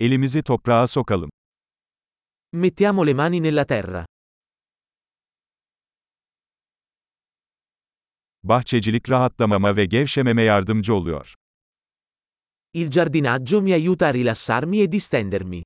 Elimizi 0.00 0.42
toprağa 0.42 0.86
sokalım. 0.86 1.30
Mettiamo 2.52 3.06
le 3.06 3.14
mani 3.14 3.42
nella 3.42 3.64
terra. 3.64 4.06
Bahçecilik 8.42 9.10
rahatlamama 9.10 9.76
ve 9.76 9.84
gevşememe 9.84 10.42
yardımcı 10.42 10.94
oluyor. 10.94 11.34
Il 12.74 12.90
giardinaggio 12.90 13.62
mi 13.62 13.74
aiuta 13.74 14.06
a 14.06 14.14
rilassarmi 14.14 14.80
e 14.80 14.92
distendermi. 14.92 15.62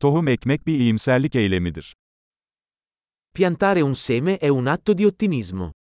Tohum 0.00 0.28
ekmek 0.28 0.66
bir 0.66 0.80
iyimserlik 0.80 1.34
eylemidir. 1.36 1.94
Piantare 3.34 3.82
un 3.82 3.92
seme 3.94 4.38
è 4.38 4.48
un 4.48 4.66
atto 4.66 4.98
di 4.98 5.06
ottimismo. 5.06 5.75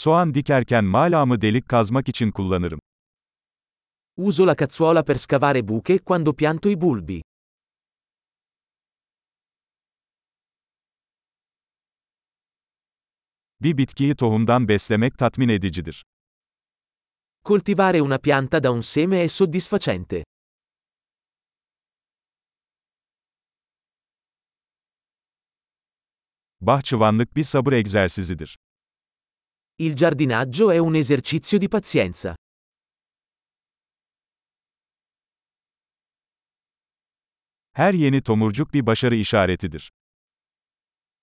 Soğan 0.00 0.34
dikerken 0.34 0.84
malamı 0.84 1.40
delik 1.40 1.68
kazmak 1.68 2.08
için 2.08 2.30
kullanırım. 2.30 2.80
Uso 4.16 4.46
la 4.46 4.56
cazzuola 4.56 5.04
per 5.04 5.16
scavare 5.16 5.68
buche 5.68 5.98
quando 5.98 6.36
pianto 6.36 6.68
i 6.68 6.80
bulbi. 6.80 7.22
Bir 13.60 13.78
bitkiyi 13.78 14.16
tohumdan 14.16 14.68
beslemek 14.68 15.18
tatmin 15.18 15.48
edicidir. 15.48 16.04
Coltivare 17.44 18.02
una 18.02 18.18
pianta 18.18 18.62
da 18.62 18.72
un 18.72 18.80
seme 18.80 19.24
è 19.24 19.28
soddisfacente. 19.28 20.24
Bahçıvanlık 26.60 27.36
bir 27.36 27.44
sabır 27.44 27.72
egzersizidir. 27.72 28.56
Il 29.82 29.94
giardinaggio 29.94 30.70
è 30.70 30.76
un 30.76 30.94
esercizio 30.94 31.56
di 31.56 31.66
pazienza. 31.66 32.34
Her 37.72 37.94
yeni 37.94 38.22
tomurcuk 38.22 38.74
bir 38.74 38.86
başarı 38.86 39.14
işaretidir. 39.14 39.90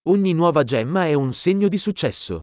Ogni 0.05 0.37
nuova 0.37 0.63
gemma 0.63 1.05
è 1.05 1.13
un 1.13 1.31
segno 1.31 1.71
di 1.71 1.77
successo. 1.77 2.41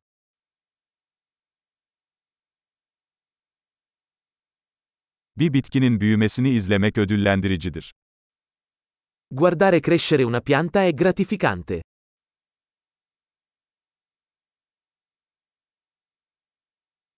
Bir 5.37 5.53
bitkinin 5.53 6.01
büyümesini 6.01 6.51
izlemek 6.51 6.99
ödüllendiricidir. 6.99 7.93
Guardare 9.31 9.81
crescere 9.81 10.25
una 10.25 10.41
pianta 10.41 10.83
è 10.85 10.93
gratificante. 10.95 11.83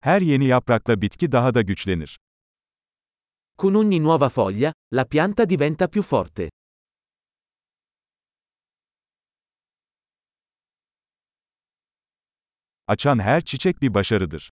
Her 0.00 0.20
yeni 0.20 0.44
yaprakla 0.44 1.00
bitki 1.02 1.32
daha 1.32 1.54
da 1.54 1.62
güçlenir. 1.62 2.18
Con 3.58 3.74
ogni 3.74 4.02
nuova 4.02 4.28
foglia, 4.28 4.72
la 4.92 5.04
pianta 5.04 5.50
diventa 5.50 5.86
più 5.90 6.02
forte. 6.02 6.50
Açan 12.86 13.18
her 13.18 13.40
çiçek 13.40 13.82
bir 13.82 13.94
başarıdır. 13.94 14.50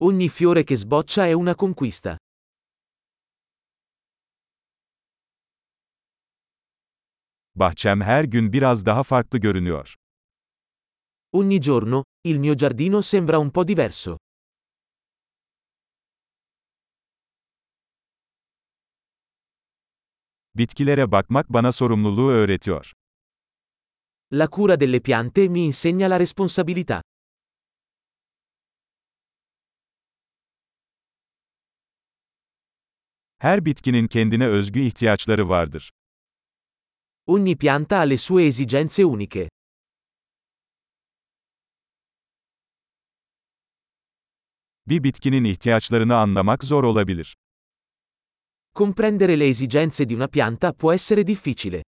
Ogni 0.00 0.28
fiore 0.28 0.64
che 0.64 0.76
sboccia 0.76 1.26
è 1.26 1.34
una 1.34 1.54
conquista. 1.54 2.18
Bahçem 7.54 8.00
her 8.00 8.24
gün 8.24 8.52
biraz 8.52 8.86
daha 8.86 9.02
farklı 9.02 9.38
görünüyor. 9.38 9.94
Ogni 11.36 11.58
giorno, 11.58 12.04
il 12.26 12.38
mio 12.38 12.54
giardino 12.54 13.02
sembra 13.02 13.38
un 13.38 13.50
po' 13.50 13.62
diverso. 13.62 14.16
Bitkilere 20.54 21.12
bakmak 21.12 21.48
bana 21.52 21.72
sorumluluğu 21.72 22.30
öğretiyor. 22.30 22.92
La 24.32 24.48
cura 24.48 24.80
delle 24.80 25.00
piante 25.00 25.48
mi 25.48 25.64
insegna 25.64 26.10
la 26.10 26.18
responsabilità. 26.18 27.02
Her 33.38 33.64
bitkinin 33.64 34.06
kendine 34.08 34.46
özgü 34.46 34.80
ihtiyaçları 34.80 35.48
vardır. 35.48 35.90
Ogni 37.26 37.56
pianta 37.58 37.98
ha 37.98 38.02
le 38.02 38.18
sue 38.18 38.46
esigenze 38.46 39.04
uniche. 39.04 39.48
Bir 44.88 45.04
bitkinin 45.04 45.44
ihtiyaçlarını 45.44 46.16
anlamak 46.16 46.64
zor 46.64 46.84
olabilir. 46.84 47.36
Comprendere 48.74 49.40
le 49.40 49.48
esigenze 49.48 50.08
di 50.08 50.16
una 50.16 50.28
pianta 50.28 50.72
può 50.72 50.94
essere 50.94 51.26
difficile. 51.26 51.82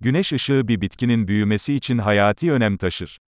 Güneş 0.00 0.32
ışığı 0.32 0.68
bir 0.68 0.80
bitkinin 0.80 1.28
büyümesi 1.28 1.74
için 1.74 1.98
hayati 1.98 2.52
önem 2.52 2.76
taşır. 2.76 3.18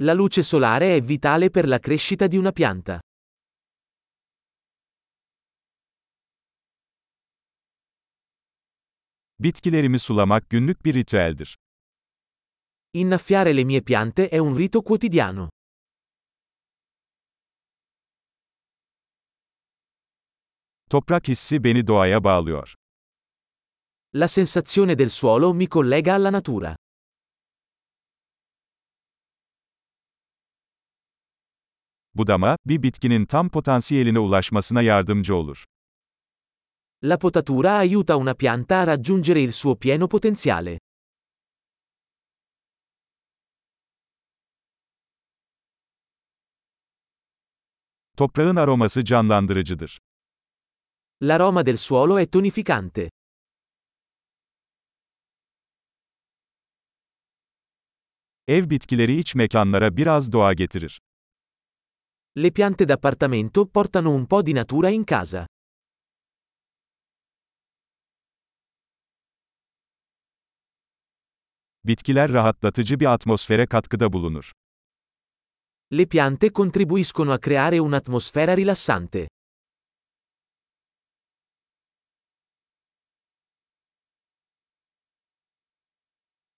La 0.00 0.18
luce 0.18 0.42
solare 0.42 0.98
è 0.98 1.08
vitale 1.08 1.50
per 1.50 1.64
la 1.64 1.78
crescita 1.80 2.30
di 2.32 2.38
una 2.38 2.52
pianta. 2.52 3.00
Bitkilerimi 9.40 9.98
sulamak 9.98 10.50
günlük 10.50 10.84
bir 10.84 10.94
ritüeldir. 10.94 11.61
Innaffiare 13.02 13.54
le 13.54 13.64
mie 13.64 13.80
piante 13.80 14.28
è 14.28 14.36
un 14.36 14.54
rito 14.54 14.82
quotidiano. 14.82 15.48
Toprak 20.90 21.28
hissi 21.28 21.64
beni 21.64 21.86
doğaya 21.86 22.24
bağlıyor. 22.24 22.74
La 24.14 24.28
sensazione 24.28 24.94
del 24.94 25.08
suolo 25.10 25.52
mi 25.54 25.66
collega 25.68 26.14
alla 26.14 26.30
natura. 26.32 26.76
Budama, 32.14 32.56
bir 32.66 32.82
bitkinin 32.82 33.26
tam 33.26 33.48
potansiyeline 33.48 34.18
ulaşmasına 34.18 34.82
yardımcı 34.82 35.36
olur. 35.36 35.64
La 37.02 37.18
potatura 37.18 37.72
aiuta 37.72 38.16
una 38.16 38.34
pianta 38.34 38.76
a 38.76 38.86
raggiungere 38.86 39.40
il 39.40 39.52
suo 39.52 39.76
pieno 39.76 40.08
potenziale. 40.08 40.78
Toprağın 48.22 48.56
aroması 48.56 49.04
canlandırıcıdır. 49.04 49.98
L'aroma 51.22 51.66
del 51.66 51.76
suolo 51.76 52.20
è 52.20 52.30
tonificante. 52.30 53.10
Ev 58.48 58.70
bitkileri 58.70 59.18
iç 59.18 59.34
mekanlara 59.34 59.96
biraz 59.96 60.32
doğa 60.32 60.52
getirir. 60.52 61.00
Le 62.36 62.50
piante 62.50 62.88
d'appartamento 62.88 63.66
portano 63.72 64.10
un 64.10 64.26
po' 64.26 64.46
di 64.46 64.54
natura 64.54 64.90
in 64.90 65.04
casa. 65.10 65.46
Bitkiler 71.84 72.32
rahatlatıcı 72.32 73.00
bir 73.00 73.12
atmosfere 73.12 73.66
katkıda 73.66 74.12
bulunur. 74.12 74.52
Le 75.94 76.06
piante 76.06 76.50
contribuiscono 76.50 77.32
a 77.32 77.38
creare 77.38 77.78
un'atmosfera 77.78 78.54
rilassante. 78.54 79.26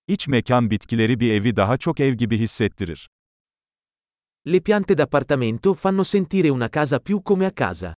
İç 0.09 0.29
mekan 0.29 0.71
bitkileri 0.71 1.21
bir 1.21 1.33
evi 1.33 1.57
daha 1.57 1.79
çok 1.79 2.01
ev 2.01 2.15
gibi 2.15 2.39
hissettirir. 2.39 3.09
Le 4.47 4.61
piante 4.61 4.99
d'appartamento 4.99 5.75
fanno 5.75 6.05
sentire 6.05 6.51
una 6.51 6.69
casa 6.69 6.99
più 6.99 7.23
come 7.27 7.47
a 7.47 7.53
casa. 7.59 7.95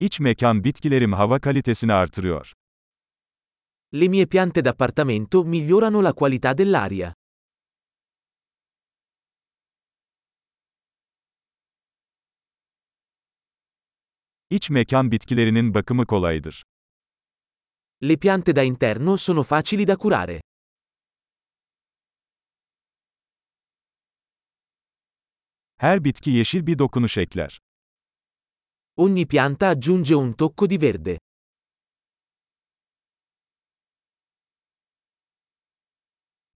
İç 0.00 0.20
mekan 0.20 0.64
bitkilerim 0.64 1.12
hava 1.12 1.40
kalitesini 1.40 1.92
artırıyor. 1.92 2.52
Le 3.94 4.08
mie 4.08 4.26
piante 4.26 4.62
d'appartamento 4.62 5.44
migliorano 5.44 6.00
la 6.00 6.14
qualità 6.14 6.54
dell'aria. 6.54 7.12
İç 14.50 14.70
mekan 14.70 15.10
bitkilerinin 15.10 15.74
bakımı 15.74 16.06
kolaydır. 16.06 16.62
Le 18.02 18.16
piante 18.16 18.56
da 18.56 18.62
interno 18.62 19.16
sono 19.16 19.42
facili 19.42 19.86
da 19.86 19.96
curare. 19.96 20.40
Her 25.76 26.04
bitki 26.04 26.30
yeşil 26.30 26.66
bir 26.66 26.78
dokunuş 26.78 27.18
ekler. 27.18 27.60
Ogni 28.96 29.26
pianta 29.26 29.66
aggiunge 29.66 30.16
un 30.16 30.32
tocco 30.32 30.70
di 30.70 30.80
verde. 30.80 31.18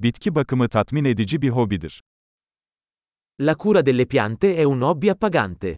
Bitki 0.01 0.35
bakımı 0.35 0.69
tatmin 0.69 1.05
edici 1.05 1.43
bir 1.43 1.49
hobidir. 1.49 2.03
La 3.41 3.55
cura 3.55 3.87
delle 3.87 4.07
piante 4.07 4.55
è 4.55 4.65
un 4.65 4.81
hobby 4.81 5.11
appagante. 5.11 5.77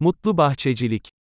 Mutlu 0.00 0.36
bahçecilik 0.36 1.12